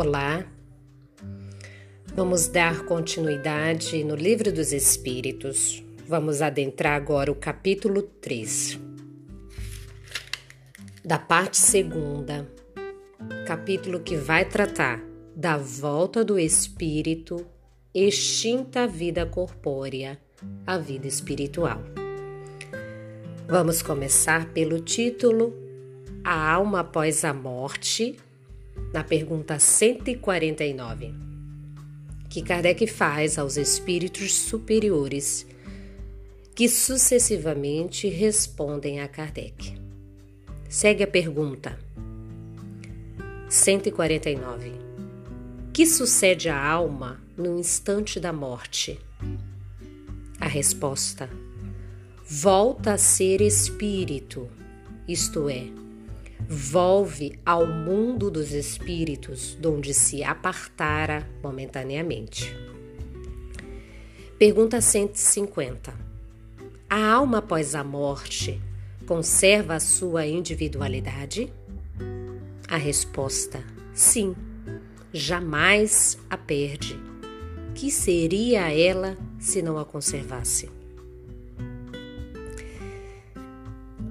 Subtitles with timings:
[0.00, 0.46] Olá,
[2.14, 5.82] vamos dar continuidade no Livro dos Espíritos.
[6.06, 8.78] Vamos adentrar agora o capítulo 3,
[11.04, 12.48] da parte segunda,
[13.44, 15.02] capítulo que vai tratar
[15.34, 17.44] da volta do espírito
[17.92, 20.16] extinta a vida corpórea,
[20.64, 21.82] a vida espiritual.
[23.48, 25.52] Vamos começar pelo título
[26.22, 28.16] A Alma Após a Morte
[28.92, 31.14] na pergunta 149,
[32.28, 35.46] que Kardec faz aos espíritos superiores,
[36.54, 39.78] que sucessivamente respondem a Kardec.
[40.68, 41.78] Segue a pergunta
[43.48, 44.72] 149.
[45.72, 48.98] Que sucede à alma no instante da morte?
[50.40, 51.30] A resposta:
[52.26, 54.50] volta a ser espírito,
[55.06, 55.68] isto é,
[56.46, 62.54] volve ao mundo dos espíritos, donde se apartara momentaneamente.
[64.38, 65.92] Pergunta 150.
[66.88, 68.60] A alma após a morte
[69.06, 71.52] conserva a sua individualidade?
[72.68, 74.36] A resposta: sim,
[75.12, 76.98] jamais a perde.
[77.74, 80.70] Que seria ela se não a conservasse?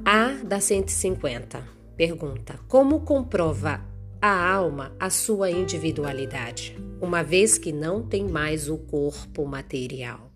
[0.06, 1.77] A da 150.
[1.98, 3.84] Pergunta: Como comprova
[4.22, 10.32] a alma a sua individualidade, uma vez que não tem mais o corpo material?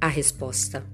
[0.00, 0.84] A resposta: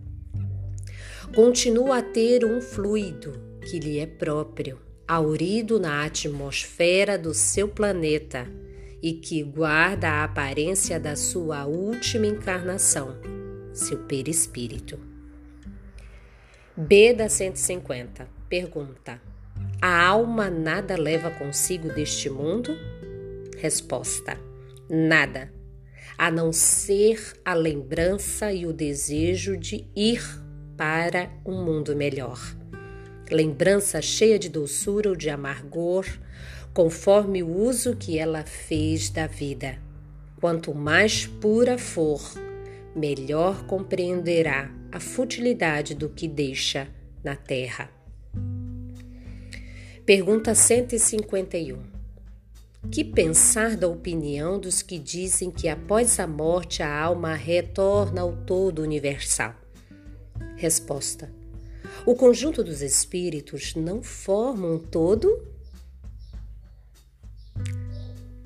[1.34, 8.46] Continua a ter um fluido que lhe é próprio, aurido na atmosfera do seu planeta
[9.02, 13.16] e que guarda a aparência da sua última encarnação,
[13.72, 14.98] seu perispírito.
[16.76, 18.33] B da 150.
[18.48, 19.20] Pergunta:
[19.80, 22.76] A alma nada leva consigo deste mundo?
[23.56, 24.38] Resposta:
[24.88, 25.50] Nada,
[26.18, 30.22] a não ser a lembrança e o desejo de ir
[30.76, 32.38] para um mundo melhor.
[33.30, 36.04] Lembrança cheia de doçura ou de amargor,
[36.74, 39.78] conforme o uso que ela fez da vida.
[40.40, 42.20] Quanto mais pura for,
[42.94, 46.86] melhor compreenderá a futilidade do que deixa
[47.24, 47.93] na terra.
[50.06, 51.82] Pergunta 151.
[52.92, 58.36] Que pensar da opinião dos que dizem que após a morte a alma retorna ao
[58.36, 59.54] todo universal?
[60.56, 61.32] Resposta:
[62.04, 65.42] O conjunto dos espíritos não forma um todo?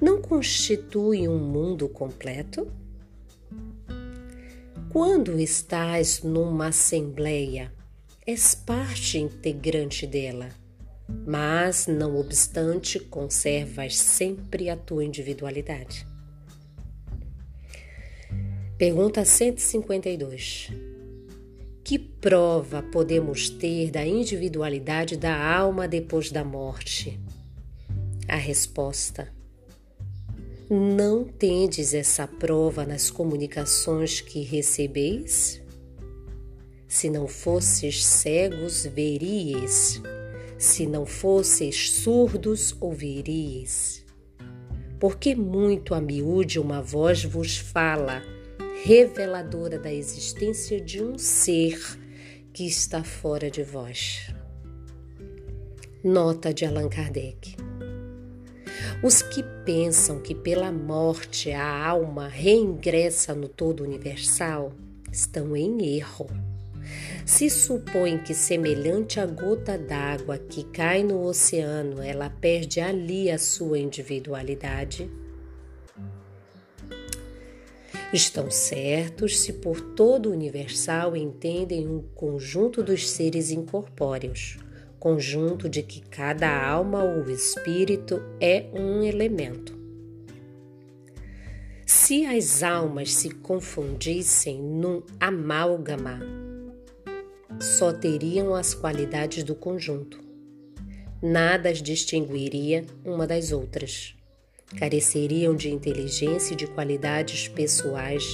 [0.01, 2.71] Não constitui um mundo completo?
[4.91, 7.73] Quando estás numa assembleia,
[8.25, 10.51] és parte integrante dela
[11.09, 16.07] mas, não obstante, conservas sempre a tua individualidade.
[18.77, 20.71] Pergunta 152.
[21.83, 27.19] Que prova podemos ter da individualidade da alma depois da morte?
[28.29, 29.33] A resposta:
[30.69, 35.63] Não tendes essa prova nas comunicações que recebeis?
[36.87, 40.01] Se não fosses cegos, veríeis
[40.59, 44.05] se não fosseis surdos, ouviríeis.
[44.99, 48.21] Porque muito a miúde uma voz vos fala,
[48.85, 51.81] reveladora da existência de um ser
[52.53, 54.35] que está fora de vós.
[56.03, 57.57] Nota de Allan Kardec.
[59.03, 64.73] Os que pensam que pela morte a alma reingressa no todo universal
[65.13, 66.29] estão em erro.
[67.29, 73.37] Se supõe que, semelhante à gota d'água que cai no oceano, ela perde ali a
[73.37, 75.11] sua individualidade,
[78.15, 84.57] estão certos se por todo o universal entendem um conjunto dos seres incorpóreos,
[84.99, 89.79] conjunto de que cada alma ou espírito é um elemento.
[91.85, 96.48] Se as almas se confundissem num amálgama,
[97.61, 100.19] só teriam as qualidades do conjunto.
[101.21, 104.15] Nada as distinguiria uma das outras.
[104.77, 108.25] Careceriam de inteligência e de qualidades pessoais,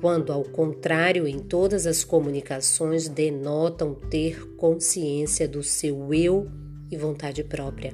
[0.00, 6.46] quando, ao contrário, em todas as comunicações denotam ter consciência do seu eu
[6.90, 7.92] e vontade própria.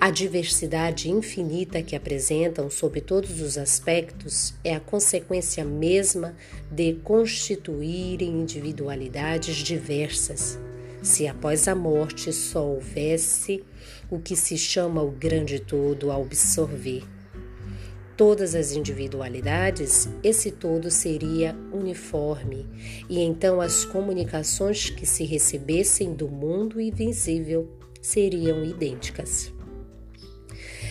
[0.00, 6.34] A diversidade infinita que apresentam sob todos os aspectos é a consequência mesma
[6.70, 10.58] de constituírem individualidades diversas,
[11.02, 13.64] se após a morte só houvesse
[14.10, 17.04] o que se chama o grande todo a absorver
[18.16, 22.68] todas as individualidades, esse todo seria uniforme,
[23.08, 27.68] e então as comunicações que se recebessem do mundo invisível
[28.00, 29.52] seriam idênticas.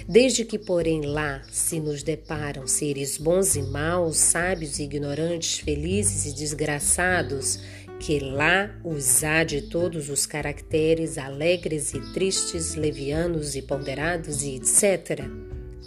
[0.08, 6.26] Desde que, porém, lá se nos deparam seres bons e maus, sábios e ignorantes, felizes
[6.26, 7.60] e desgraçados,
[8.00, 14.56] que lá os há de todos os caracteres alegres e tristes, levianos e ponderados e
[14.56, 15.30] etc.,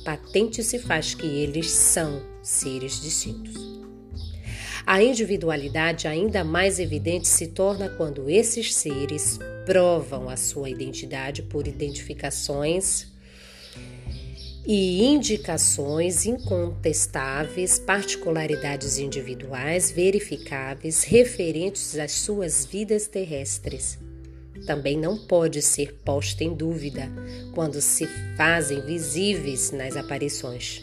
[0.04, 3.74] patente se faz que eles são seres distintos.
[4.86, 11.66] A individualidade ainda mais evidente se torna quando esses seres provam a sua identidade por
[11.66, 13.13] identificações
[14.66, 23.98] e indicações incontestáveis, particularidades individuais verificáveis referentes às suas vidas terrestres
[24.64, 27.10] também não pode ser posta em dúvida
[27.54, 28.06] quando se
[28.36, 30.82] fazem visíveis nas aparições.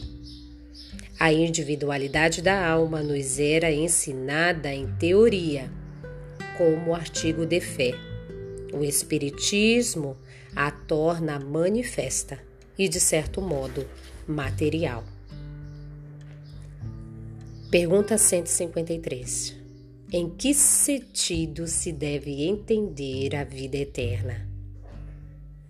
[1.20, 5.72] A individualidade da alma nos era ensinada em teoria,
[6.58, 7.92] como artigo de fé.
[8.74, 10.18] O Espiritismo
[10.56, 13.88] a torna manifesta e, de certo modo,
[14.28, 15.04] material.
[17.70, 19.56] Pergunta 153.
[20.12, 24.46] Em que sentido se deve entender a vida eterna?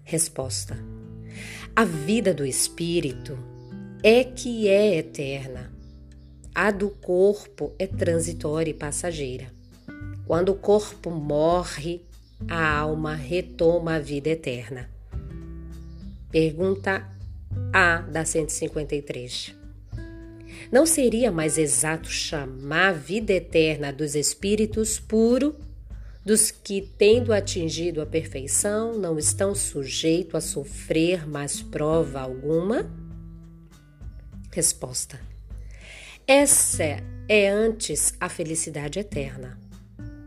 [0.04, 0.76] Resposta:
[1.76, 3.38] A vida do espírito
[4.02, 5.72] é que é eterna.
[6.56, 9.54] A do corpo é transitória e passageira.
[10.26, 12.02] Quando o corpo morre,
[12.50, 14.90] a alma retoma a vida eterna.
[16.32, 17.06] Pergunta
[17.74, 19.54] A da 153.
[20.72, 25.54] Não seria mais exato chamar a vida eterna dos espíritos puro,
[26.24, 32.90] dos que, tendo atingido a perfeição, não estão sujeitos a sofrer mais prova alguma?
[34.54, 35.20] Resposta:
[36.26, 39.60] Essa é antes a felicidade eterna.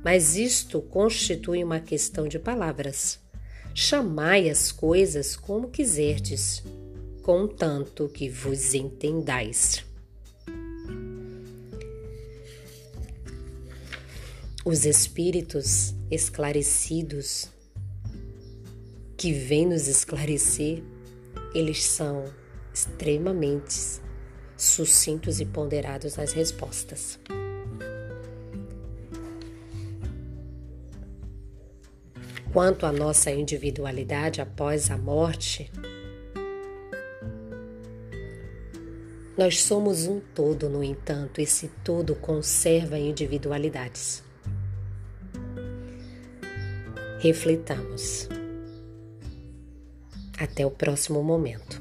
[0.04, 3.23] Mas isto constitui uma questão de palavras.
[3.76, 6.62] Chamai as coisas como quiserdes,
[7.22, 9.84] contanto que vos entendais.
[14.64, 17.48] Os espíritos esclarecidos
[19.16, 20.80] que vêm nos esclarecer,
[21.52, 22.24] eles são
[22.72, 24.00] extremamente
[24.56, 27.18] sucintos e ponderados nas respostas.
[32.54, 35.70] Quanto à nossa individualidade após a morte,
[39.36, 44.24] nós somos um todo, no entanto, esse todo conserva individualidades
[47.24, 48.28] reflitamos.
[50.38, 51.80] Até o próximo momento.